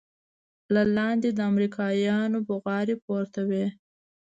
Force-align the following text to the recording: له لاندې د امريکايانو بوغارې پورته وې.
له 0.73 0.81
لاندې 0.97 1.29
د 1.33 1.39
امريکايانو 1.51 2.37
بوغارې 2.47 2.95
پورته 3.05 3.41
وې. 3.49 3.65